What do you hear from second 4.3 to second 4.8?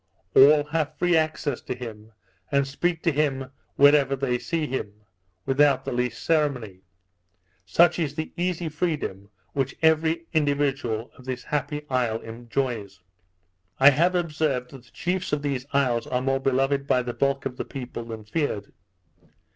see